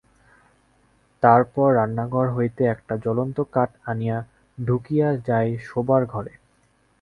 তারপর 1.23 1.67
রান্নাঘর 1.75 2.27
হইতে 2.29 2.61
একটা 2.65 2.93
জ্বলন্ত 2.97 3.37
কাঠ 3.53 3.69
আনিয়া 3.85 4.17
ঢুকিতে 4.57 5.09
যায় 5.27 5.51
শোবার 5.67 6.01
ঘরে। 6.05 6.33